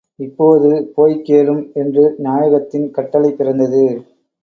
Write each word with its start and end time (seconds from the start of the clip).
இப்போது 0.19 0.69
போய்க் 0.95 1.23
கேளும் 1.25 1.71
—என்று 1.73 2.15
நாயகத்தின் 2.19 2.91
கட்டளை 2.91 3.31
பிறந்தது. 3.31 3.85